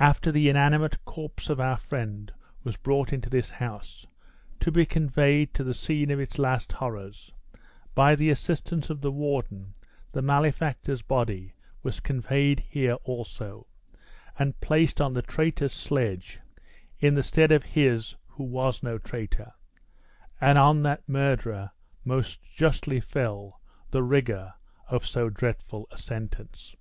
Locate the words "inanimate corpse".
0.48-1.48